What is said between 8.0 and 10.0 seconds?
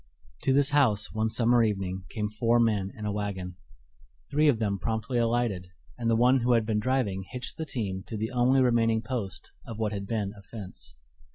to the only remaining post of what